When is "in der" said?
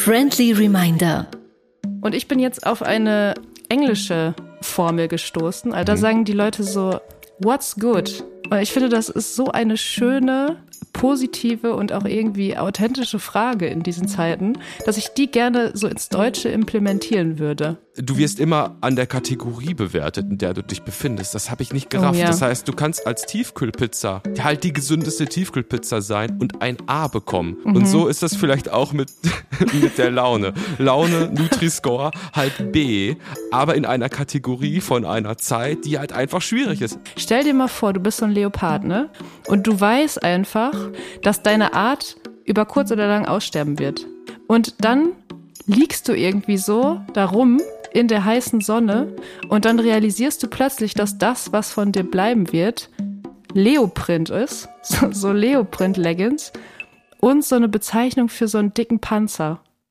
20.30-20.54, 47.92-48.24